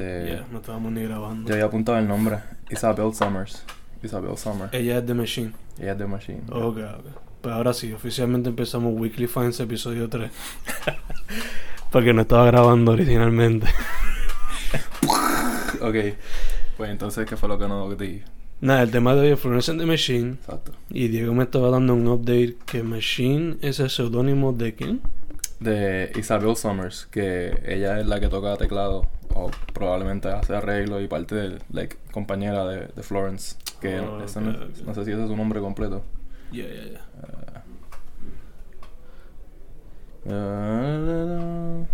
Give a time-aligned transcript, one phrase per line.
[0.00, 1.48] Eh, Yeah, no estábamos ni grabando.
[1.48, 2.38] Yo había apuntado el nombre.
[2.70, 3.64] Isabel Summers.
[4.02, 4.72] Isabel Summers.
[4.72, 5.52] Ella es The Machine.
[5.78, 6.42] Ella es The Machine.
[6.50, 7.06] Ok, ok.
[7.40, 10.30] Pues ahora sí, oficialmente empezamos Weekly Finds episodio 3.
[11.90, 13.66] Porque no estaba grabando originalmente.
[15.82, 15.94] Ok.
[16.76, 18.24] Pues entonces, ¿qué fue lo que no dije?
[18.60, 20.32] Nada, el tema de hoy es Florence and the Machine.
[20.32, 20.72] Exacto.
[20.90, 25.00] Y Diego me estaba dando un update que Machine es el seudónimo de quién?
[25.58, 31.08] De Isabel Summers, que ella es la que toca teclado o probablemente hace arreglo y
[31.08, 33.56] parte de like, compañera de, de Florence.
[33.80, 34.44] Que Oh, ese ok,
[34.84, 36.02] no, sé si ese es su nombre completo.
[36.52, 37.04] Yeah, yeah, yeah.
[40.24, 41.86] Uh,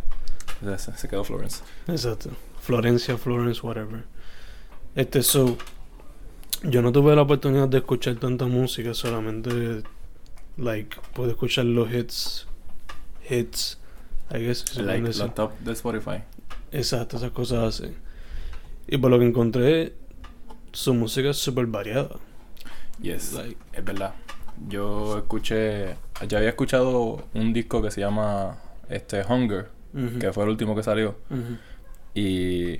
[0.68, 1.62] ese, se quedó Florence.
[1.86, 2.30] Exacto.
[2.60, 4.04] Florencia, Florence, whatever.
[4.94, 5.56] Este, so.
[6.62, 9.82] Yo no tuve la oportunidad de escuchar tanta música, solamente.
[10.56, 12.46] Like, puedo escuchar los hits.
[13.28, 13.78] Hits.
[14.30, 14.76] I guess.
[14.76, 16.22] Like, la top de Spotify.
[16.76, 17.92] Exacto, esas cosas así.
[18.88, 19.94] Y por lo que encontré,
[20.72, 22.16] su música es súper variada.
[23.00, 23.32] Yes.
[23.32, 24.14] Like, Es verdad.
[24.68, 25.96] Yo escuché.
[26.28, 29.68] Ya había escuchado un disco que se llama este Hunger,
[30.20, 31.16] que fue el último que salió.
[32.14, 32.78] Y.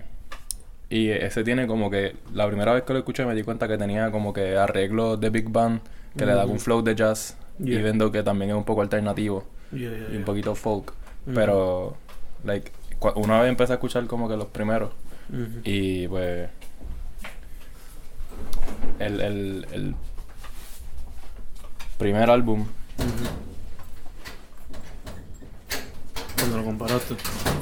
[0.89, 2.17] Y ese tiene como que.
[2.33, 5.31] La primera vez que lo escuché me di cuenta que tenía como que arreglos de
[5.31, 5.81] Big Band
[6.17, 6.61] que le daban un Ujú.
[6.65, 7.37] flow de jazz.
[7.59, 7.79] Yeah.
[7.79, 10.93] Y viendo que también es un poco alternativo Yeah, yeah, y un poquito folk.
[11.27, 11.97] Ujú, Pero.
[12.45, 12.71] Like.
[13.17, 14.91] Una vez empecé a escuchar como que los primeros.
[15.65, 16.49] Y pues.
[18.99, 19.95] El, el, el
[21.99, 22.67] primer álbum.
[26.39, 27.15] Cuando lo comparaste.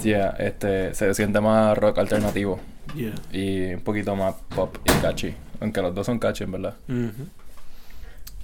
[0.03, 2.61] yeah, este, se siente más rock alternativo
[2.95, 3.15] Yeah.
[3.33, 5.35] y un poquito más pop y catchy.
[5.61, 6.77] Aunque los dos son catchy, en verdad.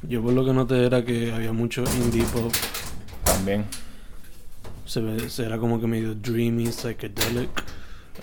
[0.03, 2.51] Yo por lo que noté era que había mucho indie pop.
[3.23, 3.65] También.
[4.91, 7.49] Se, ve, se era como que medio dreamy, psychedelic.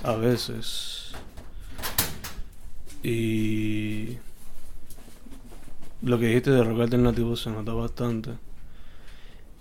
[0.03, 1.13] A veces.
[3.03, 4.17] Y.
[6.01, 8.31] Lo que dijiste de rock alternativo se nota bastante.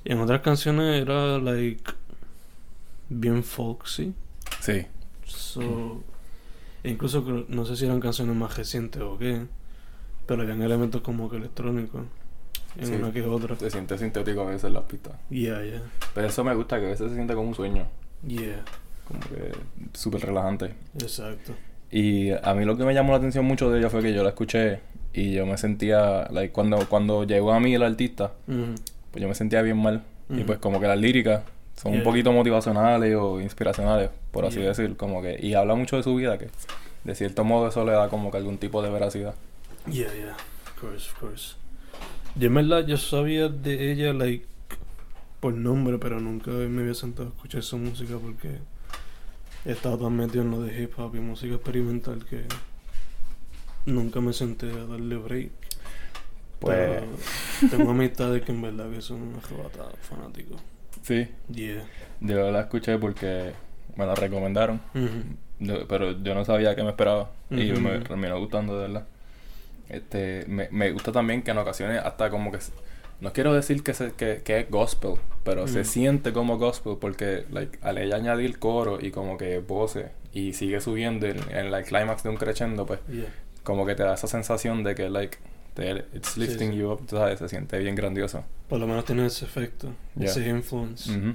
[0.05, 1.93] Y en otras canciones era, like.
[3.09, 4.13] Bien folksy.
[4.61, 4.87] Sí.
[5.27, 6.03] So,
[6.83, 9.47] e incluso no sé si eran canciones más recientes o qué,
[10.27, 12.03] pero habían elementos como que electrónicos
[12.79, 12.93] en Sí.
[12.95, 13.57] una que otra.
[13.57, 15.15] Se siente sintético a veces las pistas.
[15.31, 15.83] Yeah, yeah,
[16.15, 17.87] Pero eso me gusta, que a veces se siente como un sueño.
[18.27, 18.63] yeah,
[19.07, 19.53] Como que
[19.95, 20.75] súper relajante.
[20.99, 21.53] exacto.
[21.91, 24.23] Y a mí lo que me llamó la atención mucho de ella fue que yo
[24.25, 24.81] la escuché
[25.13, 28.75] y yo me sentía, like, cuando, cuando llegó a mí el artista, Ujú,
[29.13, 30.03] pues yo me sentía bien mal.
[30.29, 30.47] Y Ujú.
[30.47, 31.43] pues como que las líricas
[31.77, 32.01] son Yeah.
[32.01, 34.69] un poquito motivacionales o inspiracionales, por así Yeah.
[34.71, 36.49] decir, como que y habla mucho de su vida que
[37.05, 39.35] de cierto modo eso le da como que algún tipo de veracidad.
[39.89, 40.33] Yeah, yeah,
[40.67, 41.55] of course, of course.
[42.39, 44.45] Yo en verdad yo sabía de ella, like,
[45.41, 48.59] por nombre, pero nunca me había sentado a escuchar su música porque
[49.65, 52.43] he estado tan metido en lo de hip hop y música experimental que
[53.87, 55.51] nunca me senté a darle break.
[56.59, 57.03] Pues
[57.61, 60.61] Pero tengo amistades que en verdad que son arrebatados fanáticos.
[61.03, 61.85] sí, Yeah.
[62.21, 63.53] yo la escuché porque
[63.97, 64.81] me la recomendaron,
[65.59, 67.81] yo- pero yo no sabía qué me esperaba y Ujú.
[67.81, 69.07] me terminó gustando de verdad.
[69.89, 72.59] Este, me, me gusta también que en ocasiones hasta como que
[73.21, 75.15] no quiero decir que, se, que, que es gospel,
[75.45, 75.85] pero se Mm.
[75.85, 80.81] siente como gospel porque like, al ella añadir coro y como que voces y sigue
[80.81, 83.25] subiendo en, en la clímax de un crescendo, pues Yeah.
[83.63, 85.39] como que te da esa sensación de que like
[85.75, 86.79] te- it's Sí, lifting sí.
[86.79, 88.45] you up, sabes, se siente bien grandioso.
[88.69, 90.27] Por lo menos tiene ese efecto, Yeah.
[90.31, 91.11] ese influence.
[91.11, 91.35] Ujú.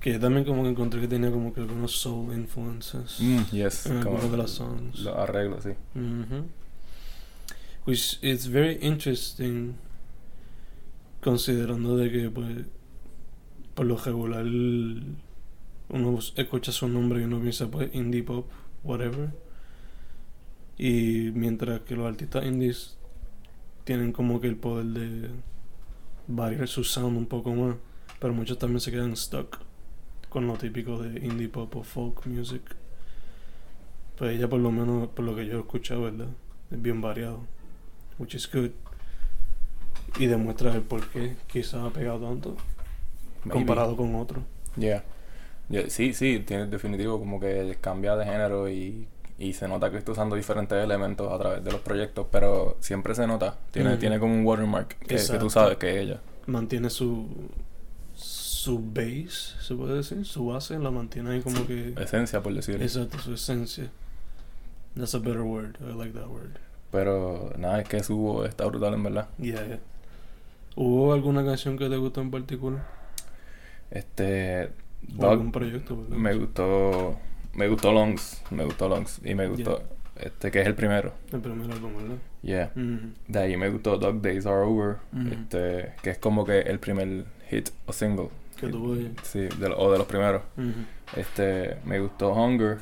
[0.00, 3.16] Que yo también como que encontré que tenía como que algunos soul influences.
[3.20, 5.00] Mm, yes, en como de las songs.
[5.00, 5.70] los arreglos, sí.
[5.94, 6.44] Mhm.
[7.86, 9.76] Which is very interesting
[11.20, 12.66] considerando de que pues
[13.74, 18.50] por lo regular uno escucha su nombre y uno piensa pues indie pop,
[18.82, 19.30] whatever.
[20.76, 22.96] Y mientras que los artistas indies
[23.84, 25.30] tienen como que el poder de
[26.26, 27.76] variar su sound un poco más,
[28.18, 29.60] pero muchos también se quedan stuck
[30.28, 32.62] con lo típico de indie pop o folk music.
[34.18, 36.30] Pues ella por lo menos, por lo que yo he escuchado, ¿verdad?
[36.72, 37.46] Es bien variado.
[38.18, 38.70] Which is good.
[40.18, 42.56] Y demuestra el por qué quizás ha pegado tanto
[43.44, 43.58] Maybe.
[43.58, 44.42] comparado con otros.
[44.76, 45.04] Yeah.
[45.68, 49.08] Yeah, Sí, sí, tiene definitivo como que cambia de género y,
[49.38, 53.14] y se nota que está usando diferentes elementos a través de los proyectos, pero siempre
[53.14, 56.20] se nota, tiene, como un watermark que, que tú sabes que es ella.
[56.46, 57.28] Mantiene su
[58.66, 62.82] su base, se puede decir, su base la mantiene ahí como que Esencia, por decirlo.
[62.82, 63.90] exacto, su esencia.
[64.96, 65.76] That's a better word.
[65.80, 66.58] I like that word.
[66.96, 69.28] Pero nada, es que su voz está brutal en verdad.
[69.38, 69.78] Yeah, yeah.
[70.76, 72.86] ¿Hubo alguna canción que te gustó en particular?
[73.90, 74.70] Este.
[75.18, 75.94] ¿O Dog algún proyecto?
[76.08, 77.18] me gustó
[77.52, 79.82] me gustó Longs, me gustó Longs y me gustó
[80.16, 81.12] este que es el primero.
[81.32, 82.16] El primer álbum, ¿verdad?
[82.42, 82.72] Yeah.
[82.74, 83.12] Ujú.
[83.28, 85.28] De ahí me gustó Dog Days Are Over, Ujú.
[85.34, 88.30] este que es como que el primer hit o single.
[88.58, 88.96] Que tuvo.
[89.22, 90.42] Sí, de o de los primeros.
[90.56, 91.20] Ujú.
[91.20, 92.78] Este, me gustó Hunger,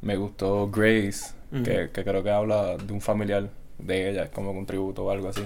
[0.00, 1.34] me gustó Grace,
[1.64, 5.28] que creo que habla de un familiar de ella, es como un tributo o algo
[5.28, 5.42] así.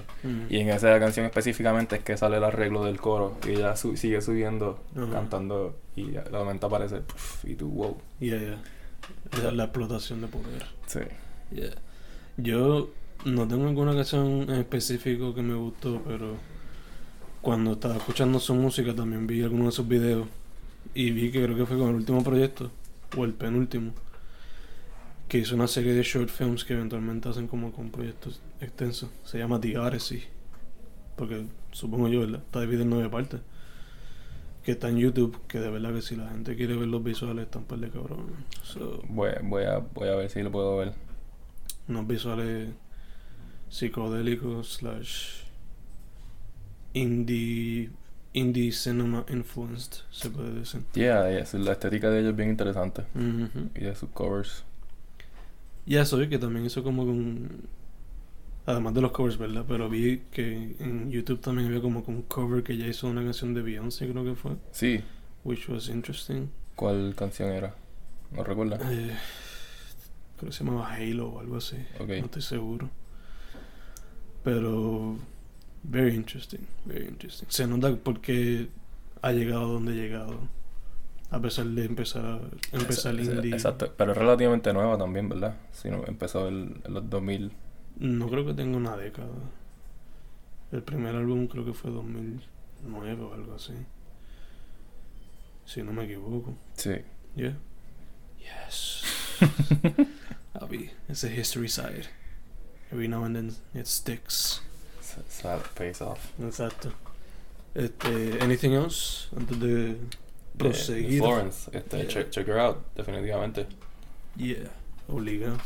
[0.49, 3.97] Y en esa canción específicamente es que sale el arreglo del coro y ella su-
[3.97, 4.79] sigue subiendo,
[5.13, 7.97] cantando y de momento aparece puf, y tú, wow.
[8.21, 8.63] Yeah, yeah.
[9.33, 10.65] Esa es la explotación de poder.
[10.87, 11.01] Sí.
[11.55, 11.75] Yeah.
[12.39, 12.89] Yo
[13.27, 16.37] no tengo alguna canción en específico que me gustó, pero
[17.41, 20.27] cuando estaba escuchando su música también vi algunos de sus videos
[20.95, 22.71] y vi que creo que fue con el último proyecto
[23.17, 23.93] o el penúltimo
[25.33, 29.09] que hizo una serie de short films que eventualmente hacen como con proyectos extensos.
[29.25, 30.25] Se llama The Odyssey,
[31.17, 32.43] porque supongo yo, ¿verdad?
[32.45, 33.41] Está dividido en nueve partes.
[34.63, 37.47] Que está en YouTube, que de verdad que si la gente quiere ver los visuales
[37.47, 38.27] están par de cabrón.
[38.63, 40.93] So, Voy, voy, a, voy a ver si lo puedo ver.
[41.89, 42.69] unos visuales
[43.71, 45.45] psicodélicos slash
[46.93, 47.89] indie
[48.35, 51.23] indie cinema influenced se puede decir Yeah,
[51.55, 53.05] la estética de ella es bien interesante.
[53.75, 54.65] Y de sus covers.
[55.87, 57.69] Y eso vi que también hizo como un
[58.67, 62.23] además de los covers verdad pero vi que en YouTube también había como que un
[62.23, 65.01] cover que ya hizo una canción de Beyoncé creo que fue Sí,
[65.45, 67.75] which was interesting ¿cuál canción era?
[68.31, 68.81] ¿No recuerdas?
[68.85, 69.17] Eh,
[70.39, 72.09] creo que se llamaba Halo o algo así Ok.
[72.09, 72.91] No estoy seguro.
[74.43, 75.17] Pero.
[75.85, 76.61] Very interesting.
[76.85, 77.49] Very interesting.
[77.51, 78.69] Se nota porque
[79.21, 80.49] ha llegado donde ha llegado.
[81.33, 82.41] A pesar de empezar
[82.73, 83.53] empezar esa- indie.
[83.55, 85.57] Exacto, pero es relativamente nueva también, ¿verdad?
[85.73, 87.53] Si no, empezó el- en los 2000.
[87.99, 89.29] No creo que tenga una década.
[90.71, 93.73] El primer álbum creo que fue 2009 o algo así.
[95.65, 96.55] Si no me equivoco.
[96.75, 96.97] Sí.
[97.37, 97.57] Yeah.
[98.39, 99.03] Yes.
[100.55, 102.07] Abby, it's a history side.
[102.91, 104.61] Every now and then it sticks.
[105.01, 106.19] S- Sad face off.
[106.41, 106.93] Exacto.
[107.75, 109.97] Este, anything else antes de
[110.57, 111.19] proseguir.
[111.21, 112.09] Florence, este, Yeah.
[112.09, 113.67] check, check her out, definitivamente.
[114.37, 114.71] Yeah,
[115.09, 115.59] obligado.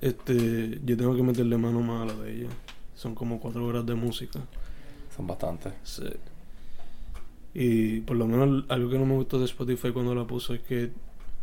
[0.00, 2.48] Este, yo tengo que meterle mano más a la de ella.
[2.94, 4.40] Son como cuatro horas de música.
[5.16, 5.72] Son bastantes.
[5.84, 6.04] Sí.
[7.54, 10.60] Y por lo menos algo que no me gustó de Spotify cuando la puso es
[10.62, 10.90] que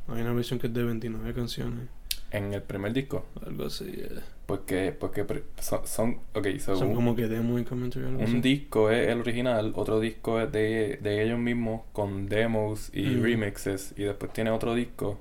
[0.07, 1.87] hay una versión que es de 29 canciones.
[2.31, 4.23] En el primer disco, Algo así, yeah.
[4.57, 8.05] Porque, porque pre- son, son, ok, so Son como que demo y commentary.
[8.05, 8.41] Algo un así.
[8.41, 13.23] disco es el original, otro disco es de, de ellos mismos con demos y Mm.
[13.23, 15.17] remixes, y después tiene otro disco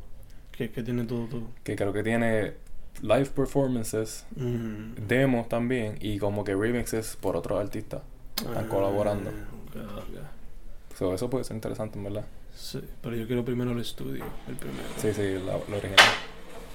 [0.53, 1.43] Que, que tiene todo, todo.
[1.65, 2.55] que creo que tiene
[3.03, 4.94] live performances, Mm.
[5.06, 8.03] demos también, y como que remixes por otros artistas.
[8.37, 9.31] están colaborando.
[9.31, 10.97] Ah, ok, ok.
[10.97, 12.25] So, eso puede ser interesante, en verdad.
[12.55, 14.88] Sí, pero yo quiero primero el estudio, el primero.
[14.97, 15.99] Sí, sí, la, la original.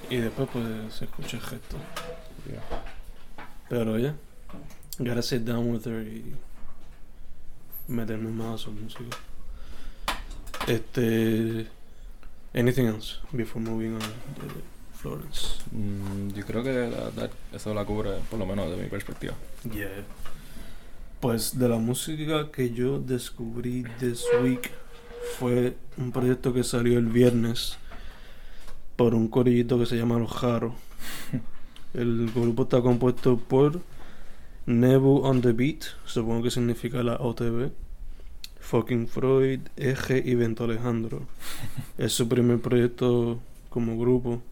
[0.08, 0.64] Y después pues
[0.94, 1.76] se escucha el gesto.
[2.50, 2.62] Yeah.
[3.68, 4.14] Pero ya,
[4.98, 6.24] gotta sit down with her y
[7.88, 9.16] meterme más a su música.
[10.66, 11.66] Este.
[12.54, 14.46] Anything else before moving on to
[14.94, 15.60] Florence?
[15.72, 19.34] Mm, yo creo que la- eso la cubre, por lo menos de mi perspectiva.
[19.70, 19.90] Yeah.
[21.20, 24.70] Pues de la música que yo descubrí this week
[25.38, 27.76] fue un proyecto que salió el viernes
[28.96, 30.72] por un corillito que se llama Los Jaros.
[31.96, 33.80] El grupo está compuesto por
[34.66, 37.70] Nebu on the Beat, supongo que significa la OTB,
[38.60, 41.22] Fucking Freud, Eje y Vento Alejandro.
[41.98, 43.38] Es su primer proyecto
[43.70, 44.42] como grupo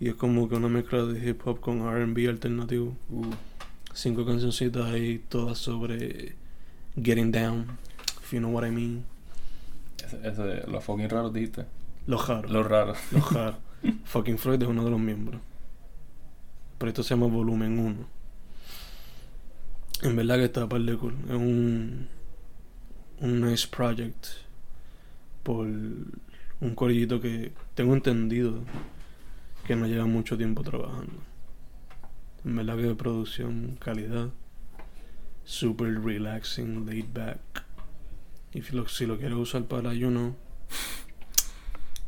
[0.00, 3.26] y es como que una mezcla de hip hop con RB alternativo Uh,
[3.94, 6.34] cinco cancioncitas ahí, todas sobre
[7.00, 7.78] getting down,
[8.20, 9.04] if you know what I mean.
[10.04, 11.64] ese, ese, los fucking raros dijiste.
[12.08, 12.50] Los jaros.
[12.50, 12.98] Los raros.
[13.12, 13.56] Los jaros.
[14.04, 15.40] Fucking Freud es uno de los miembros.
[16.82, 18.08] Pero esto se llama Volumen 1.
[20.02, 21.14] En verdad que está par de cool.
[21.28, 22.08] Es un,
[23.20, 24.26] un nice project
[25.44, 28.64] por un corillito que tengo entendido
[29.64, 31.22] que no lleva mucho tiempo trabajando.
[32.44, 34.30] En verdad que de producción, calidad,
[35.44, 37.64] super relaxing, laid back.
[38.54, 40.34] Y si lo, si lo quieres usar para, know,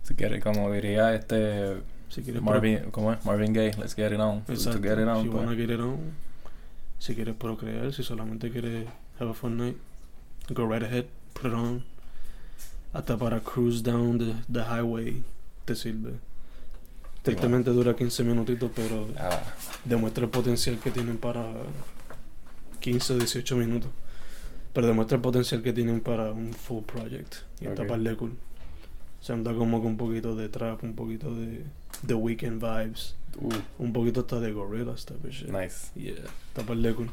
[0.03, 3.25] Si quieres, como diría este si quieres Marvin, ¿cómo es?
[3.25, 4.45] Marvin Gaye, let's get it on.
[4.49, 4.79] Exacto.
[4.79, 5.45] To get it on, si pues.
[5.45, 5.99] wanna get it on,
[6.99, 8.87] si quieres procrear, si solamente quieres
[9.19, 9.77] have a fun night,
[10.53, 11.85] go right ahead, put it on.
[12.93, 15.23] Hasta para cruise down the, the highway
[15.65, 16.13] te sirve.
[17.23, 19.43] Tristemente dura 15 minutitos, pero Ah,
[19.85, 21.43] demuestra el potencial que tienen para
[22.81, 23.91] 15 o 18 minutos.
[24.75, 27.37] Pero demuestra el potencial que tienen para un full project.
[27.61, 27.89] Y está Ok.
[27.89, 28.37] par de cool.
[29.25, 31.65] Se nota como que un poquito de trap, un poquito de
[32.07, 33.17] The Weeknd vibes.
[33.41, 35.49] Uh, Un poquito hasta de Gorillaz type of shit.
[35.49, 35.91] nice.
[35.95, 36.13] Yeah,
[36.49, 37.09] está par de cool.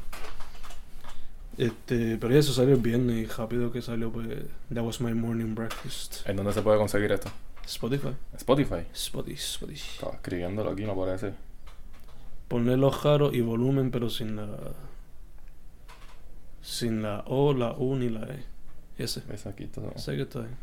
[1.56, 4.28] Este, pero eso salió viernes y rápido que salió, pues,
[4.74, 6.28] That Was My Morning Breakfast.
[6.28, 7.30] ¿En dónde se puede conseguir esto?
[7.64, 8.14] Spotify.
[8.36, 8.84] Spotify.
[8.92, 9.88] Spotify, Spotify.
[9.94, 11.32] Estaba escribiéndolo aquí, no parece.
[12.46, 14.48] Ponle los jaros y volumen, pero sin la.
[16.60, 18.44] Sin la O, la U ni la E.
[18.98, 19.22] Ese.
[19.26, 19.94] Ves aquí todo.
[19.96, 20.54] Sé que está ahí.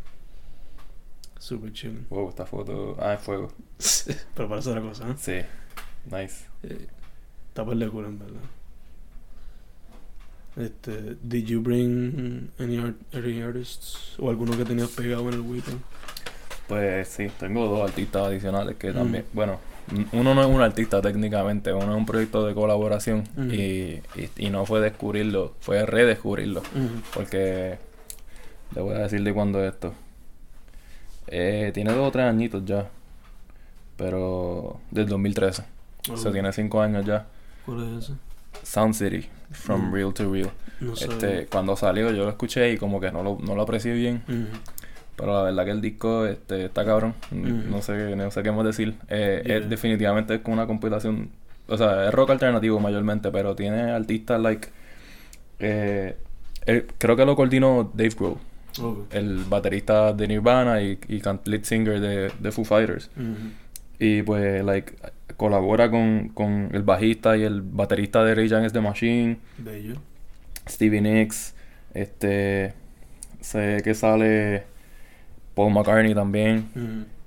[1.39, 2.05] Super chill.
[2.10, 2.96] Wow, esta foto.
[3.00, 3.51] Ah, es fuego.
[4.36, 5.15] pero parece otra cosa, ¿eh?
[5.17, 5.39] Sí.
[6.15, 6.46] Nice.
[6.63, 6.88] Eh,
[7.50, 8.41] Está par de cool, en verdad.
[10.58, 15.41] Este, did you bring any, art, any artists o alguno que tenías pegado en el
[15.41, 15.79] weekend?
[16.67, 18.96] Pues sí, tengo dos artistas adicionales que Mm.
[18.96, 19.25] también.
[19.34, 19.60] Bueno,
[20.12, 23.24] uno no es un artista técnicamente, uno es un proyecto de colaboración.
[23.36, 23.51] Mm.
[23.51, 26.60] Y, y, y no fue descubrirlo, fue redescubrirlo.
[26.60, 27.01] Ujú.
[27.13, 27.77] Porque
[28.75, 29.93] le voy a decir de cuándo es esto.
[31.31, 32.88] Eh, tiene dos o tres añitos ya.
[33.98, 35.63] Pero del 2013.
[36.12, 37.25] O sea, tiene cinco años ya.
[37.65, 38.13] ¿Cuál es ese?
[38.63, 39.93] Sound City, From Mm.
[39.93, 40.50] Real to Real.
[40.79, 40.93] No.
[40.93, 44.24] Este, cuando salió yo lo escuché y como que no lo, no lo aprecié bien.
[45.17, 47.13] Pero la verdad que el disco este, está cabrón.
[47.31, 47.69] Ujú.
[47.69, 48.95] No sé, no sé qué más decir.
[49.09, 49.57] Eh, Yeah.
[49.57, 51.29] es definitivamente es como una compilación.
[51.67, 54.69] O sea, es rock alternativo mayormente, pero tiene artistas like.
[55.59, 56.15] eh,
[56.98, 58.38] creo que lo coordinó Dave Grohl,
[59.12, 63.09] el baterista de Nirvana y, y lead singer de, de Foo Fighters.
[64.00, 64.93] Y pues, like,
[65.38, 69.95] colabora con, con el bajista y el baterista de Rage Against the Machine, Bello.
[70.67, 71.53] Stevie Nicks.
[71.93, 72.74] Este.
[73.41, 74.63] Sé que sale
[75.55, 76.65] Paul McCartney también.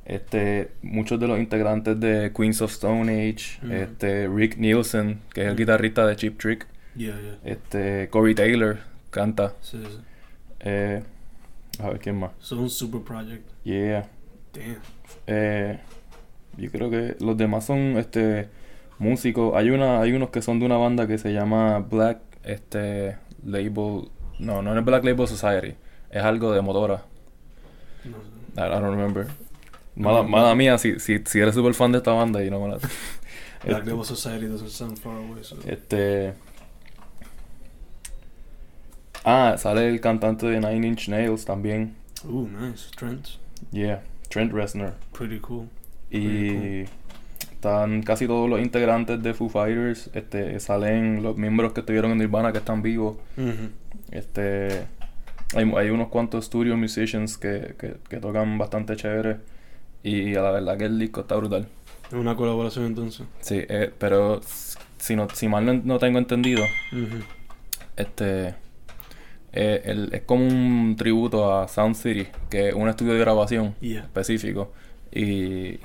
[0.05, 5.47] Este, muchos de los integrantes de Queens of Stone Age, este, Rick Nielsen, que es
[5.49, 6.67] el guitarrista de Cheap Trick,
[6.97, 7.39] Yeah, yeah.
[7.45, 8.79] este, Corey Taylor
[9.11, 9.99] canta, Sí, sí.
[10.61, 11.03] eh,
[11.79, 13.49] a ver quién más, Son un super project.
[13.65, 14.09] yeah,
[14.53, 14.77] Damn.
[15.27, 15.79] eh,
[16.57, 18.49] yo creo que los demás son, este,
[18.99, 23.17] músicos, hay una, hay unos que son de una banda que se llama Black, este,
[23.45, 25.75] Label, no, no es Black Label Society,
[26.11, 27.05] es algo de motora,
[28.05, 28.61] No sé.
[28.61, 29.27] I, I don't remember.
[29.95, 32.69] Mala, mala mía, si, si, si eres super fan de esta banda y no me
[32.69, 32.77] la...
[32.79, 32.91] Black
[33.65, 35.57] Este, Label Society doesn't sound far away, so.
[35.67, 36.35] Este.
[39.25, 41.95] Ah, sale el cantante de Nine Inch Nails también.
[42.25, 42.91] Ooh, nice.
[42.97, 43.27] Trent.
[43.71, 44.95] Yeah, Trent Reznor.
[45.17, 45.69] Pretty cool.
[46.11, 46.85] Y
[47.53, 50.11] están casi todos los integrantes de Foo Fighters.
[50.13, 53.17] Este, salen los miembros que estuvieron en Nirvana que están vivos.
[53.37, 53.71] Ujú.
[54.11, 54.87] Este.
[55.55, 59.37] Hay, hay unos cuantos studio musicians que, que, que tocan bastante chévere.
[60.03, 61.69] Y a la verdad que el disco está brutal.
[62.09, 63.27] Es una colaboración entonces.
[63.41, 64.41] Sí, eh, pero
[64.99, 67.23] si, no, si mal no, no tengo entendido, Ujú.
[67.97, 68.55] Este.
[69.53, 73.75] Eh, el- es como un tributo a Sound City, que es un estudio de grabación
[73.81, 74.01] Yeah.
[74.03, 74.73] específico.
[75.13, 75.79] Y.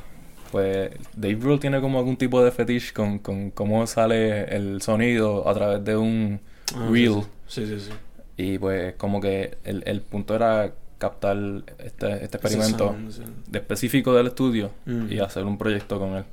[0.51, 5.45] Pues Dave Grohl tiene como algún tipo de fetiche con, con cómo sale el sonido
[5.49, 6.39] a través de un
[6.73, 7.23] Ah, reel.
[7.47, 7.91] Sí, sí, sí.
[8.37, 11.37] Y pues, como que el, el punto era captar
[11.79, 15.11] este, este experimento sound, de específico del estudio Mm.
[15.11, 16.23] y hacer un proyecto con él.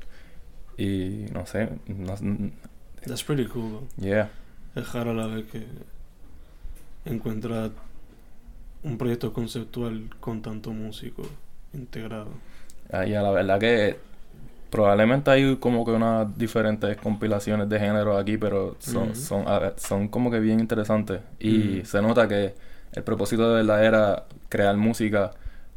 [0.78, 2.14] Y no sé, no,
[3.04, 3.88] That's pretty cool, though.
[3.96, 4.30] yeah.
[4.76, 5.58] Es raro la vez que
[7.04, 7.70] encuentra
[8.82, 11.23] un proyecto conceptual con tanto músico
[11.73, 12.28] integrado.
[12.92, 13.96] Ah, la verdad que
[14.70, 20.08] probablemente hay como que unas diferentes compilaciones de género aquí, pero son, son, ver, son
[20.08, 21.20] como que bien interesantes.
[21.38, 22.54] Y se nota que
[22.92, 25.32] el propósito de verdad era crear música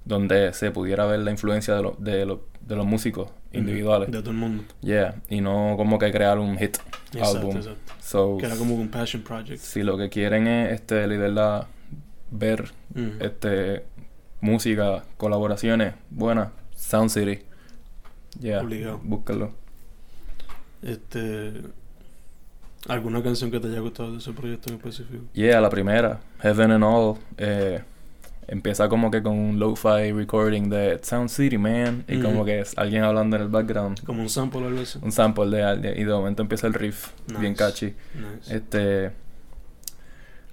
[0.08, 4.10] donde se pudiera ver la influencia de, lo- de, lo- de los músicos individuales.
[4.12, 4.64] De todo el mundo.
[4.82, 6.78] Yeah, y no como que crear un hit
[7.14, 7.58] Exacto, álbum.
[7.58, 7.94] exacto.
[8.02, 9.60] So, Que era como un passion project.
[9.60, 11.68] si lo que quieren es este, de verdad
[12.32, 12.72] ver
[13.20, 13.86] este
[14.42, 17.40] música, colaboraciones buenas, Sound City.
[18.40, 19.00] Yeah, Obligado.
[19.04, 19.52] búscalo.
[20.82, 21.54] Este.
[22.88, 25.24] ¿Alguna canción que te haya gustado de ese proyecto en específico?
[25.34, 27.84] Yeah, la primera, Heaven and All, eh,
[28.48, 32.78] empieza como que con un lo-fi recording de Sound City, man, y como que es
[32.78, 35.00] alguien hablando en el background, Como un sample o algo así.
[35.02, 37.94] un sample de alguien, y de momento empieza el riff, bien catchy.
[38.16, 38.56] Nice.
[38.56, 39.12] Este,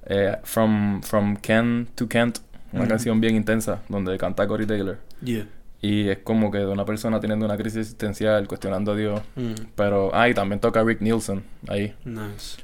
[0.07, 2.39] eh, From, From Ken to Kent,
[2.73, 4.99] una canción bien intensa, donde canta Corey Taylor.
[5.23, 5.47] Yeah.
[5.81, 9.21] Y es como que de una persona teniendo una crisis existencial, cuestionando a Dios.
[9.37, 9.53] Mm.
[9.77, 11.95] Pero, ah, y también toca Rick Nielsen ahí.
[12.05, 12.63] Nice.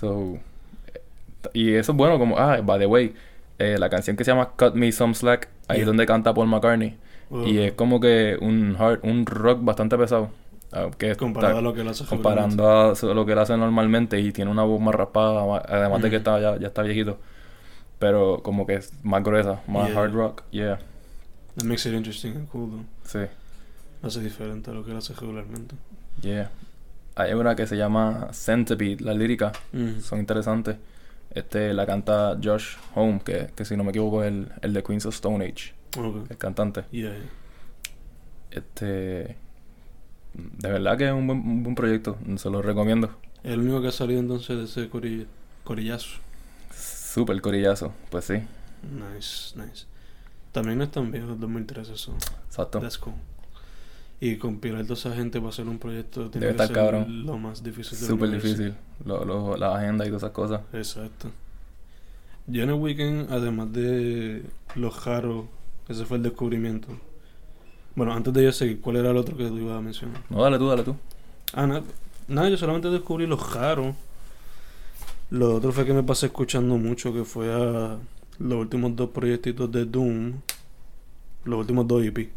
[0.00, 0.38] So,
[1.52, 3.14] y eso es bueno, como, ah, by the way,
[3.58, 6.48] eh, la canción que se llama Cut Me Some Slack, ahí es donde canta Paul
[6.48, 6.96] McCartney.
[7.30, 7.46] Wow.
[7.46, 10.30] Y es como que un hard, un rock bastante pesado.
[10.72, 13.56] ah, que está Comparado a lo que él hace comparando a lo que él hace
[13.56, 17.18] normalmente y tiene una voz más raspada, además de que está, ya, ya está viejito.
[17.98, 19.98] Pero como que es más gruesa, más Yeah.
[20.00, 20.78] hard rock, yeah.
[21.56, 22.84] That makes it interesting and cool, though.
[23.04, 23.20] Sí.
[24.02, 25.74] Hace diferente a lo que él hace regularmente.
[26.20, 26.50] Yeah.
[27.14, 30.00] Hay una que se llama Centipede, las líricas Mm.
[30.00, 30.76] son interesantes.
[31.36, 34.82] Este la canta Josh Home, que, que si no me equivoco es el, el de
[34.82, 35.74] Queens of Stone Age,
[36.30, 36.84] el cantante.
[36.90, 37.14] Yeah.
[38.50, 39.36] Este.
[40.34, 43.10] De verdad que es un buen, un buen proyecto, se lo recomiendo.
[43.42, 45.26] El único que ha salido entonces de ese corilla-
[45.64, 46.18] corillazo.
[46.74, 49.86] Súper corillazo, pues sí, Nice, nice.
[50.52, 52.14] También no es tan viejo, 2013 eso.
[52.46, 52.80] exacto.
[52.80, 53.14] That's cool.
[54.18, 57.26] Y compilar toda esa gente para hacer un proyecto tiene Debe que estar ser cabrón.
[57.26, 60.60] lo más difícil del Súper difícil, lo, lo- la agenda y todas esas cosas.
[60.72, 61.30] Exacto.
[62.46, 64.42] Yo en el weekend, además de
[64.74, 65.44] los jaros,
[65.88, 66.88] ese fue el descubrimiento.
[67.94, 70.22] Bueno, antes de yo seguir, ¿cuál era el otro que tú ibas a mencionar?
[70.30, 70.96] No, dale tú, dale tú.
[71.52, 71.82] Ah, nada,
[72.28, 73.94] nada, yo solamente descubrí los jaros.
[75.30, 77.96] Lo otro fue que me pasé escuchando mucho, que fue a
[78.38, 80.34] los últimos dos proyectitos de Doom.
[81.44, 82.30] Los últimos dos EP.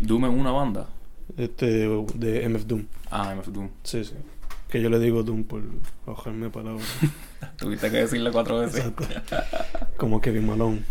[0.00, 0.88] Doom es una banda.
[1.36, 2.86] Este, de MF Doom.
[3.10, 3.70] Ah, MF Doom.
[3.82, 4.14] Sí, sí.
[4.68, 5.62] Que yo le digo Doom por
[6.06, 6.86] ahogarme palabras.
[7.56, 8.86] Tuviste que decirle cuatro veces.
[8.86, 9.36] Exacto.
[9.96, 10.82] Como Kevin Malone.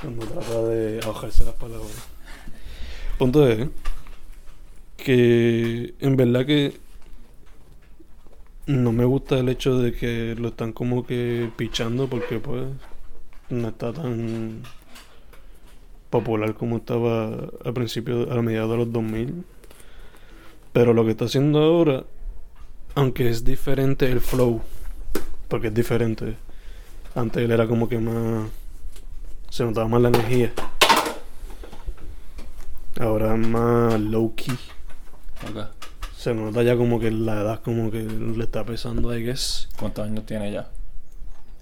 [0.00, 2.08] Cuando trata de ahogarse las palabras.
[3.18, 3.68] Punto es
[4.96, 6.78] que en verdad que
[8.66, 12.66] no me gusta el hecho de que lo están como que pichando porque pues
[13.48, 14.62] no está tan
[16.10, 17.28] popular como estaba
[17.64, 19.44] al principio, a mediados de los 2000.
[20.72, 22.04] Pero lo que está haciendo ahora,
[22.94, 24.60] aunque es diferente el flow,
[25.48, 26.36] porque es diferente.
[27.14, 28.48] Antes él era como que más.
[29.50, 30.52] Se notaba más la energía.
[33.00, 34.58] Ahora es más low key.
[36.16, 39.68] Se nota ya como que la edad como que le está pesando, I guess.
[39.78, 40.68] ¿Cuántos años tiene ya?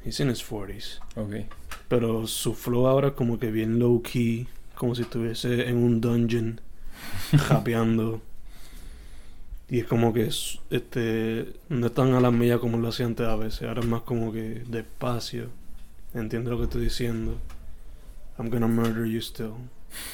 [0.07, 1.01] He's in his 40s.
[1.17, 1.47] Ok.
[1.89, 4.47] Pero su flow ahora es como que bien low key.
[4.77, 6.61] Como si estuviese en un dungeon.
[7.37, 8.21] Japeando.
[9.69, 13.07] Y es como que es- este no es tan a la milla como lo hacía
[13.07, 13.63] antes a veces.
[13.69, 15.49] Ahora es más como que despacio.
[16.15, 17.37] Entiende lo que estoy diciendo.
[18.39, 19.53] I'm gonna murder you still.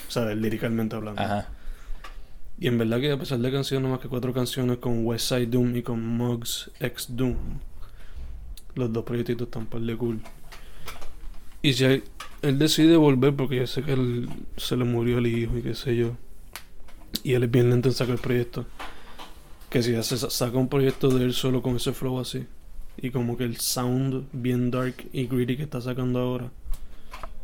[0.09, 0.37] ¿Sabes?
[0.39, 1.21] Líricamente hablando.
[1.21, 1.49] Ajá.
[2.59, 5.47] Y en verdad que a pesar de canciones más que cuatro canciones con West Side
[5.47, 7.35] Doom y con Mugs X Doom,
[8.75, 10.21] los dos proyectitos están par de cool.
[11.63, 12.03] Y si hay-
[12.43, 15.75] él decide volver, porque yo sé que él, se le murió el hijo y qué
[15.75, 16.13] sé yo,
[17.23, 18.67] y él es bien lento en sacar proyectos,
[19.71, 22.47] que si hace, saca un proyecto de él solo con ese flow así,
[22.97, 26.51] y como que el sound bien dark y gritty que está sacando ahora,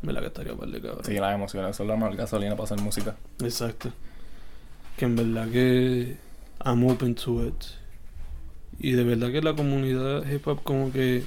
[0.03, 1.05] me la que estaría par de cabrón.
[1.05, 3.17] Sí, las emociones son la mejor gasolina para hacer música.
[3.41, 3.93] Exacto.
[4.97, 6.17] Que en verdad que
[6.65, 7.55] I'm open to it.
[8.79, 11.25] Y de verdad que la comunidad hip hop como que,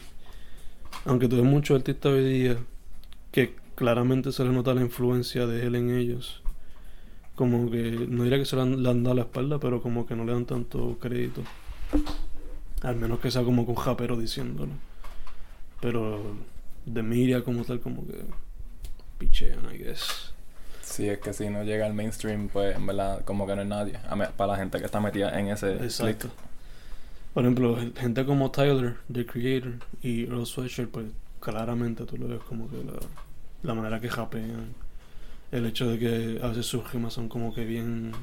[1.05, 2.57] aunque tuve muchos artistas hoy día,
[3.31, 6.41] que claramente se le nota la influencia de él en ellos.
[7.35, 10.05] Como que, no diría que se le han, le han dado la espalda, pero como
[10.05, 11.41] que no le dan tanto crédito.
[12.83, 14.71] Al menos que sea como con japero diciéndolo.
[15.81, 16.21] Pero
[16.85, 18.23] de media como tal, como que
[19.17, 20.33] pichean, I guess.
[20.81, 23.67] Sí, es que si no llega al mainstream, pues en verdad como que no es
[23.67, 23.97] nadie.
[24.09, 26.27] A me- para la gente que está metida en ese Exacto.
[26.29, 26.50] click.
[27.33, 31.05] Por ejemplo, gen- gente como Tyler, The Creator, y Earl Sweatshirt, pues
[31.39, 32.93] claramente tú lo ves como que la,
[33.63, 34.73] la manera que japean.
[35.51, 38.13] El hecho de que a veces sus rimas son como que bien.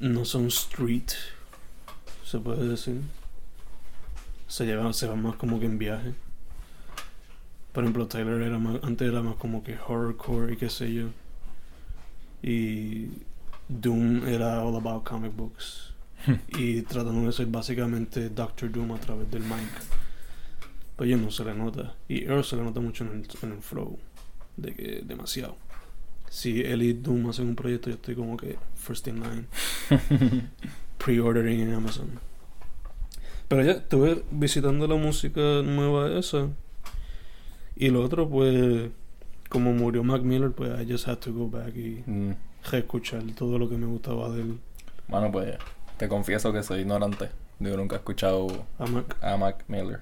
[0.00, 1.10] No son street,
[2.24, 3.00] se puede decir.
[4.46, 6.14] Se llevan, se van más como que en viaje.
[7.72, 11.08] Por ejemplo, Tyler era más, antes era más como que horrorcore y qué sé yo.
[12.42, 13.08] Y
[13.68, 15.92] Doom era all about comic books.
[16.56, 19.68] Y tratando de ser básicamente Doctor Doom a través del mic.
[20.96, 21.94] Pero no se le nota.
[22.08, 23.98] Y Earl se le nota mucho en el, en el flow.
[24.56, 25.56] De que demasiado.
[26.28, 29.46] Si él y Doom hacen un proyecto, yo estoy como que first in line.
[30.98, 32.10] Pre-ordering en Amazon.
[33.46, 36.48] Pero ya estuve visitando la música nueva esa.
[37.76, 38.90] Y lo otro, pues,
[39.48, 42.32] como murió Mac Miller, pues I just had to go back y Mm.
[42.70, 44.58] reescuchar todo lo que me gustaba de él.
[45.06, 45.56] Bueno, pues
[45.98, 47.28] te confieso que soy ignorante.
[47.58, 48.46] Yo nunca he escuchado
[48.78, 49.16] A Mac.
[49.22, 50.00] a Mac Miller.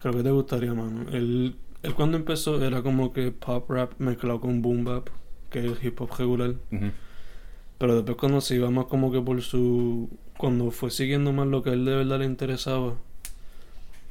[0.00, 1.08] Creo que te gustaría, mano.
[1.12, 5.08] Él, él cuando empezó era como que pop rap mezclado con boom bap,
[5.50, 6.54] que es el hip hop regular.
[7.78, 10.08] Pero después cuando se iba más como que por su...
[10.36, 12.94] Cuando fue siguiendo más lo que a él de verdad le interesaba,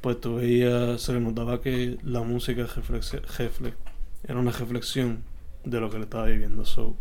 [0.00, 3.74] pues tú veías, se le notaba que la música reflexe- refle-
[4.26, 5.22] era una reflexión
[5.64, 6.64] de lo que le estaba viviendo.
[6.64, 6.96] So,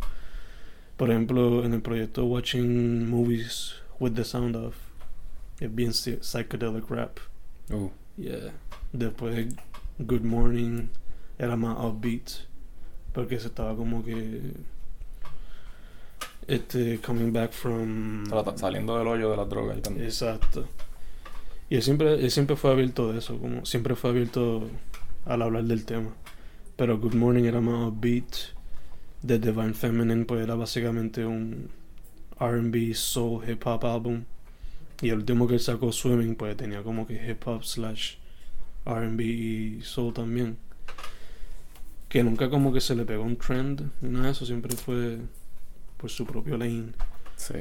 [0.97, 4.75] por ejemplo, en el proyecto Watching Movies with the Sound of,
[5.59, 7.19] bien psy- psychedelic rap.
[7.71, 8.51] Uh, Yeah.
[8.91, 9.47] Después
[9.97, 10.87] Good Morning
[11.39, 12.29] era más upbeat.
[13.11, 14.53] Porque se estaba como que.
[16.47, 18.25] Este, coming back from.
[18.55, 20.05] Saliendo del hoyo de las drogas y también.
[20.05, 20.65] Exacto.
[21.69, 24.67] Y él siempre, él siempre fue abierto de eso, como siempre fue abierto
[25.25, 26.09] al hablar del tema.
[26.75, 28.25] Pero Good Morning era más upbeat.
[29.25, 31.69] The Divine Feminine, pues era básicamente un
[32.43, 34.23] RB, soul, hip hop álbum.
[35.01, 38.15] Y el último que él sacó, Swimming, pues tenía como que hip hop slash
[38.85, 40.57] RB y soul también.
[42.09, 45.19] Que nunca como que se le pegó un trend, nada de eso, siempre fue
[45.97, 46.93] por su propio lane.
[47.35, 47.59] Sí.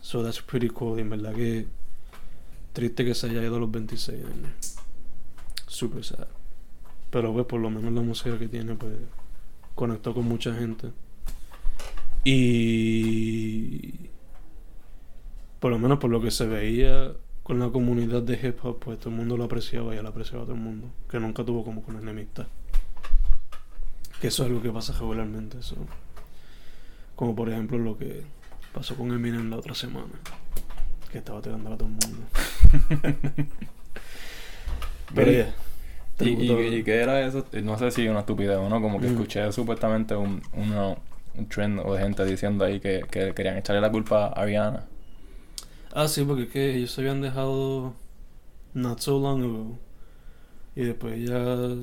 [0.00, 1.66] So that's pretty cool, y en verdad que
[2.72, 4.76] triste que se haya ido a los 26 años.
[5.66, 6.28] Super sad.
[7.10, 8.94] Pero pues por lo menos la música que tiene, pues
[9.74, 10.90] conectó con mucha gente.
[12.24, 14.10] Y
[15.60, 18.98] por lo menos por lo que se veía con la comunidad de hip hop, pues
[18.98, 20.88] todo el mundo lo apreciaba y lo apreciaba todo el mundo.
[21.08, 22.46] Que nunca tuvo como con enemistad.
[24.20, 25.58] Que eso es algo que pasa regularmente.
[25.58, 25.76] Eso.
[27.14, 28.22] Como por ejemplo lo que
[28.72, 30.12] pasó con Eminem la otra semana.
[31.12, 32.26] Que estaba tirando a todo el mundo.
[35.14, 35.54] Pero ya.
[36.20, 37.44] ¿Y, y, qué era eso?
[37.62, 40.40] No sé si una estupidez o no, como que escuché supuestamente un,
[41.36, 44.86] un trend o de gente diciendo ahí que, que querían echarle la culpa a Ariana.
[45.92, 47.94] Ah, sí, porque que ellos se habían dejado
[48.74, 49.78] not so long ago.
[50.76, 51.76] Y después ella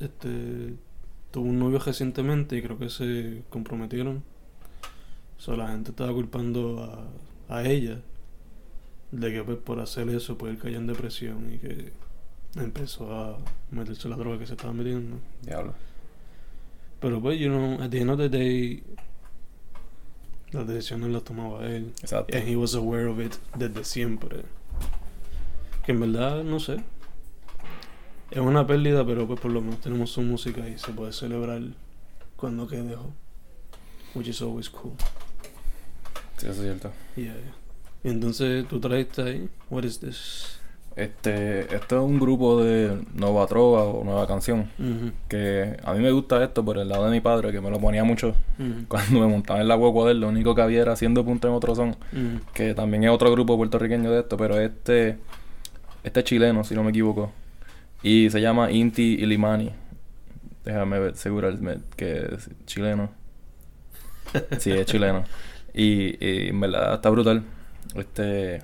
[0.00, 0.74] este,
[1.30, 4.22] tuvo un novio recientemente y creo que se comprometieron.
[5.38, 6.82] So, la gente estaba culpando
[7.48, 8.00] a, a ella
[9.10, 11.92] de que pues, por hacer eso pues él cayó en depresión y que
[12.56, 13.38] empezó a
[13.70, 15.16] meterse la droga que se estaba metiendo.
[15.42, 15.74] Diablo.
[17.04, 18.82] Pero pues, you know, at the end of the day,
[20.52, 21.92] las decisiones las tomaba él.
[22.00, 22.34] Exacto.
[22.34, 24.46] And he was aware of it desde siempre.
[25.84, 26.82] Que en verdad, no sé.
[28.30, 31.60] Es una pérdida, pero pues por lo menos tenemos su música y se puede celebrar
[32.36, 33.12] cuando quede dejó.
[34.14, 34.94] Which is always cool.
[36.38, 36.90] Sí, eso es cierto.
[37.16, 37.34] Yeah.
[38.02, 40.58] Entonces tú traiste ahí, what is this?
[40.96, 44.70] Este, esto es un grupo de Nueva Trova o Nueva Canción.
[45.28, 47.80] Que a mí me gusta esto por el lado de mi padre, que me lo
[47.80, 48.34] ponía mucho
[48.88, 50.20] cuando me montaba en la hueco de él.
[50.20, 51.96] Lo único que había era haciendo punto en otro son,
[52.52, 55.18] que también es otro grupo puertorriqueño de esto, pero este,
[56.04, 57.32] este es chileno, si no me equivoco.
[58.02, 59.70] Y se llama Inti Ilimani.
[60.64, 63.10] Déjame ver, asegurarme que es chileno.
[64.58, 65.24] Sí, es chileno.
[65.74, 67.42] Y, y en verdad está brutal.
[67.96, 68.62] Este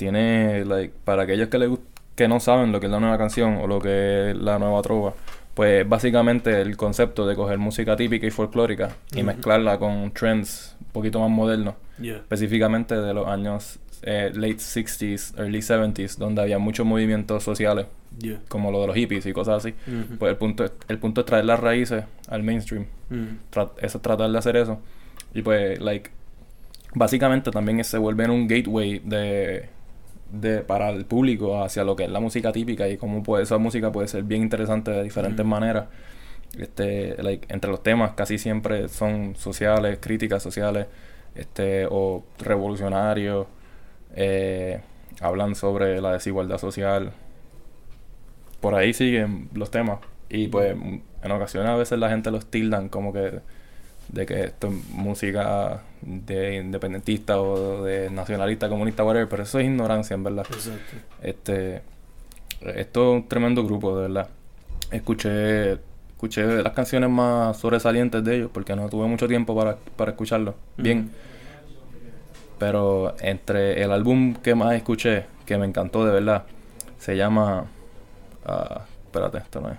[0.00, 1.78] tiene, like, para aquellos que, le,
[2.16, 4.80] que no saben lo que es la nueva canción o lo que es la nueva
[4.80, 5.12] trova,
[5.52, 10.86] pues básicamente el concepto de coger música típica y folclórica y mezclarla con trends un
[10.92, 16.86] poquito más modernos, específicamente de los años eh, late 60s, early 70s, donde había muchos
[16.86, 17.84] movimientos sociales,
[18.48, 19.74] como lo de los hippies y cosas así.
[20.18, 22.86] Pues el punto, es, el punto es traer las raíces al mainstream.
[23.50, 24.80] eso es tratar de hacer eso.
[25.34, 26.10] Y pues, like,
[26.94, 29.68] básicamente también se vuelve en un gateway de
[30.32, 33.58] de, para el público hacia lo que es la música típica y cómo puede, esa
[33.58, 35.86] música puede ser bien interesante de diferentes maneras.
[36.58, 37.14] Este,
[37.48, 40.86] entre los temas casi siempre son sociales, críticas sociales,
[41.34, 43.46] este, o revolucionarios,
[44.16, 44.80] eh,
[45.20, 47.12] hablan sobre la desigualdad social.
[48.60, 50.00] Por ahí siguen los temas.
[50.28, 50.72] Y pues
[51.22, 53.40] en ocasiones a veces la gente los tildan como que
[54.12, 59.66] de que esto es música de independentista o de nacionalista, comunista, whatever, pero eso es
[59.66, 60.46] ignorancia, en verdad.
[60.50, 60.96] Exacto.
[61.22, 61.82] Este,
[62.60, 64.28] esto es un tremendo grupo, de verdad.
[64.90, 65.72] Escuché,
[66.10, 70.54] escuché las canciones más sobresalientes de ellos, porque no tuve mucho tiempo para, para escucharlo
[70.76, 71.10] bien.
[72.58, 76.44] Pero entre el álbum que más escuché, que me encantó de verdad,
[76.98, 77.66] se llama...
[78.46, 79.76] Uh, espérate, esto no es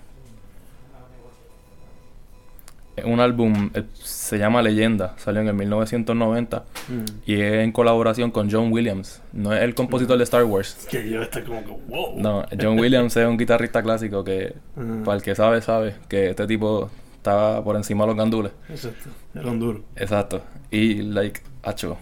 [3.05, 7.05] un álbum, eh, se llama Leyenda, salió en el 1990 mm.
[7.25, 9.21] y es en colaboración con John Williams.
[9.33, 10.87] No es el compositor de Star Wars.
[10.89, 12.19] Que yo estoy como que wow.
[12.19, 15.03] No, John Williams es un guitarrista clásico que, mm.
[15.03, 18.51] para el que sabe, sabe que este tipo estaba por encima de los gandules.
[18.69, 19.83] Exacto, el.
[19.95, 20.41] Exacto.
[20.69, 21.97] Y, like, hacho,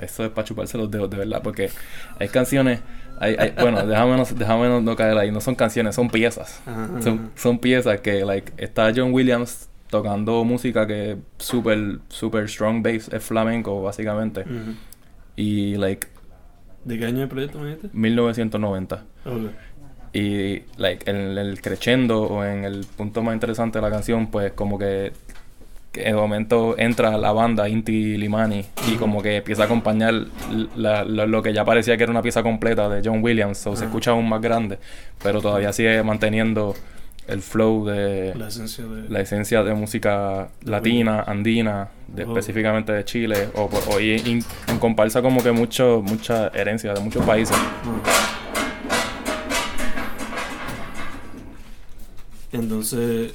[0.00, 1.70] eso es para chuparse los dedos, de verdad, porque
[2.18, 2.80] hay canciones.
[3.20, 5.30] Hay, hay, bueno, déjame, no, déjame no, caer ahí.
[5.30, 6.60] No son canciones, son piezas.
[7.00, 12.82] Son, son piezas que, like, está John Williams tocando música que es súper, súper strong
[12.82, 14.44] bass, es flamenco básicamente.
[15.36, 16.08] Y like...
[16.84, 19.04] ¿De qué año el proyecto me 1990.
[20.12, 24.52] Y like en el crescendo o en el punto más interesante de la canción, pues
[24.52, 25.12] como que,
[25.94, 30.14] en el momento entra la banda Inti Limani y como que empieza a acompañar
[30.76, 34.12] lo que ya parecía que era una pieza completa de John Williams, o se escucha
[34.12, 34.78] aún más grande,
[35.22, 36.74] pero todavía sigue manteniendo
[37.28, 43.04] el flow de la esencia de, la esencia de música latina, andina, de, específicamente de
[43.04, 44.42] Chile, o, o en
[44.80, 47.56] comparsa como que mucho, mucha herencia de muchos países.
[52.50, 53.34] Entonces,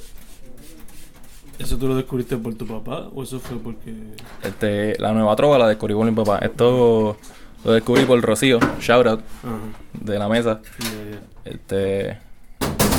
[1.60, 3.94] ¿eso tú lo descubriste por tu papá o eso fue porque...?
[4.42, 6.38] Este, la nueva trova la descubrí por mi papá.
[6.38, 7.16] Esto
[7.64, 9.20] lo descubrí por Rocío, shout out,
[9.92, 10.60] de la mesa.
[11.44, 12.18] Este,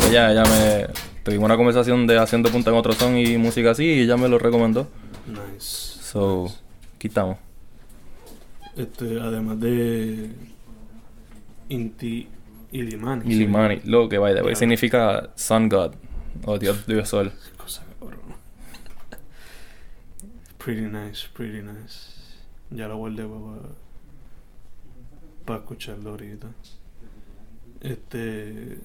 [0.09, 0.87] ella, ella me...
[1.23, 4.29] Tuvimos una conversación de haciendo punta en otro son y música así y ella me
[4.29, 4.87] lo recomendó.
[5.27, 5.99] Nice.
[6.01, 6.53] So,
[6.99, 7.37] quitamos.
[8.75, 10.29] Este, además de
[11.69, 12.27] Inti
[12.71, 13.33] Ilimani.
[13.33, 14.55] Ilimani, lo que vaya, yeah.
[14.55, 15.93] significa Sun God,
[16.45, 17.31] o Dios, Dios Sol.
[17.57, 17.83] Cosa
[20.63, 22.15] Pretty nice, pretty nice.
[22.71, 23.69] Ya lo guardé para,
[25.45, 26.47] para escucharlo ahorita.
[27.81, 28.79] Este.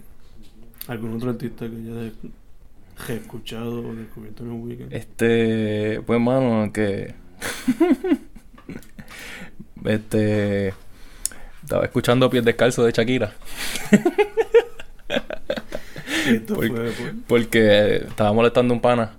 [0.90, 4.92] ¿Algún otro artista que haya escuchado o descubierto en el weekend?
[4.92, 6.02] Este.
[6.04, 7.14] Pues, mano, que.
[9.84, 10.74] este.
[11.62, 13.32] Estaba escuchando Pies Descalzos de Shakira.
[17.26, 19.12] Porque estaba molestando un pana.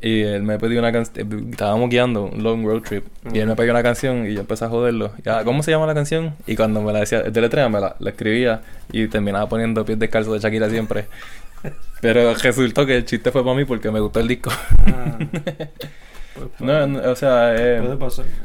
[0.00, 1.50] Y él me pidió una canción.
[1.50, 3.04] Estábamos guiando un long road trip.
[3.32, 5.12] Y él me pidió una canción y yo empecé a joderlo.
[5.44, 6.34] ¿Cómo se llama la canción?
[6.46, 9.98] Y cuando me la decía, el deletrea me la, la escribía y terminaba poniendo pies
[9.98, 11.06] descalzos de Shakira siempre.
[12.00, 14.50] Pero resultó que el chiste fue para mí porque me gustó el disco.
[14.86, 15.18] Ah.
[16.60, 17.82] no, o sea, eh,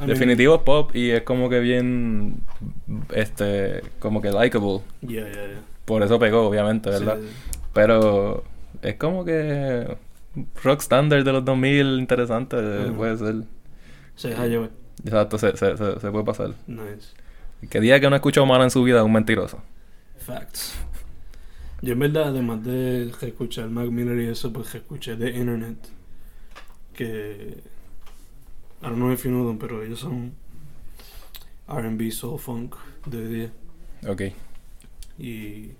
[0.06, 2.38] definitivo es pop y es como que bien,
[3.13, 4.82] este, como que likable.
[5.86, 7.17] Por eso pegó, obviamente, ¿verdad?
[7.73, 8.43] Pero
[8.81, 9.97] es como que
[10.63, 12.57] rock standard de los 2000 interesante,
[12.95, 13.36] puede ser.
[14.15, 14.29] Sí,
[15.03, 16.53] Exacto, se, se, se, puede pasar.
[16.67, 17.13] Nice.
[17.69, 19.62] Que diga que no ha escuchado Mana en su vida es un mentiroso.
[20.17, 20.75] Facts.
[21.81, 25.77] Yo en verdad, además de escuchar Mac Miller y eso, pues escuché de Internet.
[26.93, 27.62] Que...
[28.81, 30.33] I don't know if you know them, pero ellos son
[31.67, 33.51] R&B, soul, funk de día.
[34.07, 34.21] Ok.
[35.17, 35.71] Y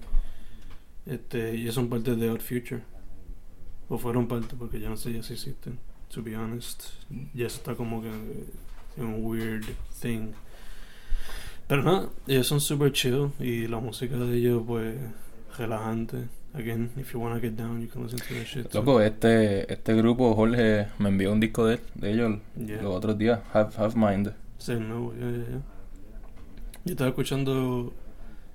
[1.06, 2.84] este, ellos son parte de Odd Future.
[3.90, 5.80] O fueron parte, porque ya no sé ya si existen.
[6.14, 6.84] To be honest.
[7.34, 8.10] Ya está como que
[8.98, 9.66] un weird
[10.02, 10.32] thing.
[11.68, 14.96] Pero nada, ellos son super chill y la música de ellos, pues,
[15.58, 16.28] relajante.
[16.54, 18.74] Again, if you wanna get down, you can listen to that shit.
[18.76, 23.40] Loco, este, este grupo, Jorge, me envió un disco de, de ellos los otros días,
[23.54, 24.34] Have, Have Mind.
[24.60, 25.62] Sí, no, ya, ya, ya.
[26.86, 27.92] Yo estaba escuchando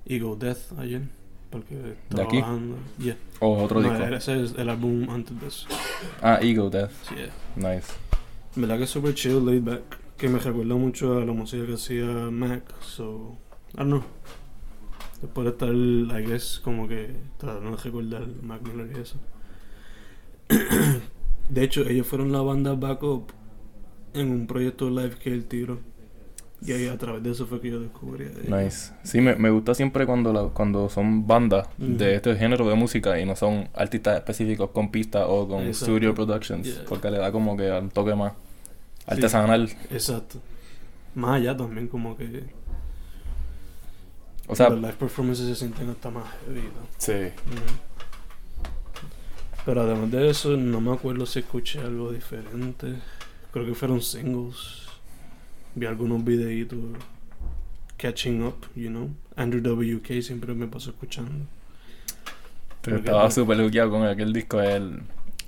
[0.05, 1.01] Ego Death ayer.
[1.49, 2.43] Porque ¿De aquí?
[2.99, 3.17] Yeah.
[3.39, 4.03] ¿O otro disco?
[4.03, 5.67] ese es el álbum antes de eso.
[6.21, 6.91] Ah, Ego Death.
[7.15, 7.75] Yeah.
[7.75, 7.93] Nice.
[8.55, 9.81] verdad que es super chill, laid back.
[10.17, 12.63] Que me recuerda mucho a la música que hacía Mac.
[12.81, 13.37] So,
[13.73, 14.03] I don't know.
[15.21, 19.17] Después de estar, I guess, como que tratando de recordar Mac Miller y eso.
[21.49, 23.31] de hecho, ellos fueron la banda backup
[24.13, 25.79] en un proyecto live que él tiró
[26.61, 28.27] y ahí a través de eso fue que yo descubrí.
[28.47, 28.91] Nice.
[29.03, 33.25] Sí, me, me gusta siempre cuando cuando son bandas de este género de música y
[33.25, 36.67] no son artistas específicos con pistas o con studio productions.
[36.87, 38.33] Porque le da como que un toque más
[39.05, 39.69] artesanal.
[39.89, 40.39] exacto.
[41.15, 42.43] Más allá también como que...
[44.47, 44.69] O sea...
[44.69, 46.69] Los live performances se sienten hasta más heavy.
[46.97, 47.33] Sí.
[49.65, 52.95] Pero además de eso, no me acuerdo si escuché algo diferente.
[53.51, 54.88] Creo que fueron singles
[55.79, 56.79] vi algunos videitos
[57.97, 59.09] catching up, you know.
[59.35, 61.45] Andrew WK siempre me pasó escuchando.
[62.81, 65.01] Pero estaba súper luqueado con aquel disco, el,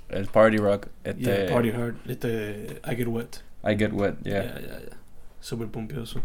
[0.08, 0.88] el Party Rock.
[1.04, 3.42] Este, Party Hard, este, I Get Wet.
[3.64, 4.42] I Get Wet, yeah.
[4.42, 4.96] Yeah, yeah, yeah.
[5.40, 6.20] Súper pompioso.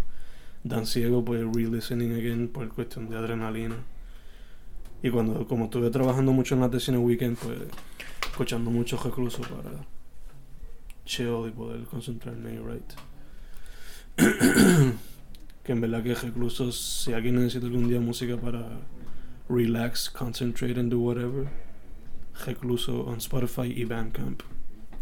[0.64, 3.76] Dan Ciego, pues, re-listening again por cuestión de adrenalina.
[5.02, 7.60] Y cuando, como estuve trabajando mucho en la tesis en el weekend, pues,
[8.30, 9.86] escuchando mucho recluso para
[11.06, 12.94] chill y poder concentrarme, right.
[15.64, 18.68] que en verdad que reclusos, si alguien necesita algún día música para
[19.48, 21.48] relax, concentrate and do whatever,
[22.46, 24.42] recluso on Spotify y Bandcamp.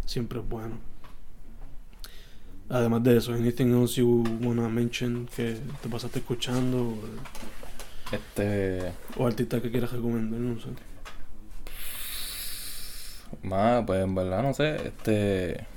[0.05, 0.77] Siempre es bueno.
[2.69, 6.97] Además de eso, anything else you wanna mention que te pasaste escuchando
[8.11, 10.69] este o artista que quieras recomendar, no sé.
[13.43, 15.67] Más, pues en verdad no sé, este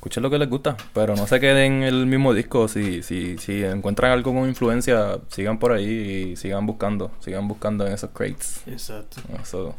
[0.00, 2.68] escuchen lo que les gusta, pero no se queden en el mismo disco.
[2.68, 7.86] Si, si, si encuentran algo con influencia, sigan por ahí y sigan buscando, sigan buscando
[7.86, 8.62] en esos crates.
[8.66, 9.20] Exacto.
[9.42, 9.74] Eso.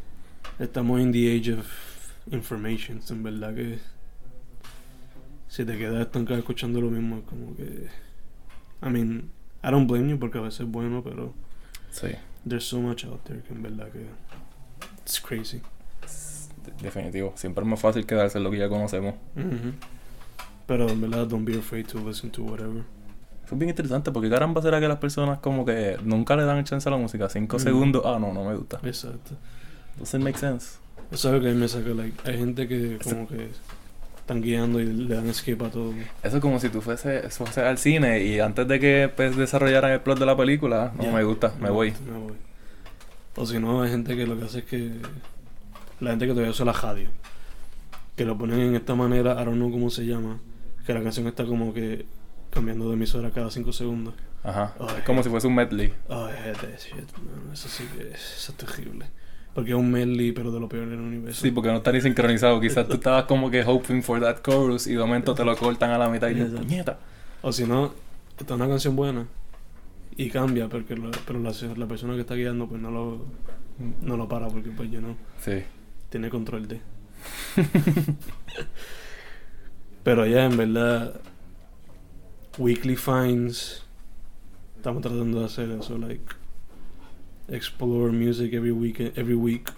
[0.59, 1.65] Estamos en the age of
[2.31, 3.79] information, en verdad que
[5.47, 7.87] si te quedas estancado escuchando lo mismo, es como que.
[8.83, 9.31] I mean,
[9.63, 11.33] I don't blame you porque a veces es bueno, pero.
[11.89, 12.09] Sí.
[12.47, 14.05] There's so much out there que en verdad que.
[15.01, 15.63] It's crazy.
[16.79, 17.33] Definitivo.
[17.35, 19.15] Siempre es más fácil quedarse en lo que ya conocemos.
[19.33, 19.73] Mhm.
[20.71, 22.83] Pero en verdad, don't be afraid to listen to whatever.
[23.43, 26.63] Eso es bien interesante porque caramba será que las personas como que nunca le dan
[26.63, 27.27] chance a la música.
[27.27, 27.59] Cinco Mm.
[27.59, 28.79] segundos, ah, no, no me gusta.
[28.83, 29.35] Exacto.
[29.99, 30.77] Doesn't make sense.
[31.11, 33.49] Eso es lo que me saca, like, hay gente que como que
[34.15, 35.93] están guiando y le dan escape a todo.
[36.23, 39.91] Eso es como si tú fuese, fuese al cine y antes de que pues, desarrollaran
[39.91, 41.91] el plot de la película, no me gusta, me voy.
[42.09, 42.33] Me voy.
[43.35, 44.91] O si no, hay gente que lo que hace es que.
[45.99, 47.09] La gente que todavía usa la radio.
[48.15, 50.39] Que lo ponen en esta manera, don't know cómo se llama.
[50.85, 52.05] Que la canción está como que
[52.49, 54.13] cambiando de emisora cada 5 segundos.
[54.43, 54.73] Ajá.
[54.97, 55.93] Es como si fuese un medley.
[56.09, 57.07] Oh, shit.
[57.53, 59.05] Eso sí que es, eso es terrible.
[59.53, 61.41] Porque es un medley, pero de lo peor del universo.
[61.41, 62.59] Sí, porque no está ni sincronizado.
[62.59, 65.91] Quizás tú estabas como que hoping for that chorus y de momento te lo cortan
[65.91, 66.99] a la mitad y dices, puñeta.
[67.41, 67.93] O si no,
[68.39, 69.27] está una canción buena
[70.15, 73.25] y cambia, porque lo- pero la, la persona que está guiando pues no lo,
[74.01, 75.63] no lo para porque pues yo no Sí.
[76.09, 76.79] tiene control de.
[80.03, 81.19] pero ya en verdad,
[82.57, 83.83] weekly finds,
[84.77, 86.35] estamos tratando de hacer eso, like
[87.47, 89.71] explore music every week, every week.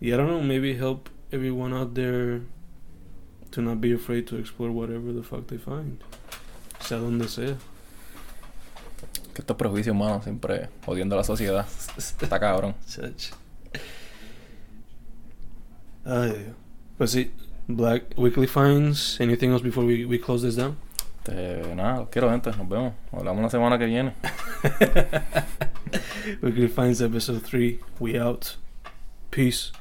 [0.00, 2.40] Y I don't know, maybe help everyone out there
[3.50, 6.02] to not be afraid to explore whatever the fuck they find.
[6.80, 7.56] Sea donde sea.
[9.34, 11.66] Que estos prejuicios, mano, siempre jodiendo a la sociedad.
[11.96, 12.74] Está cabrón.
[16.04, 16.54] Ay, Dios.
[16.96, 17.30] Pues sí,
[17.76, 19.18] Black Weekly Finds.
[19.20, 20.76] Anything else before we, we close this down?
[21.24, 22.50] Este, nada, los quiero, gente.
[22.50, 22.94] Nos vemos.
[23.12, 24.14] Hablamos la semana que viene.
[26.42, 27.78] Weekly Finds episode 3.
[27.98, 28.56] We out.
[29.30, 29.72] Peace.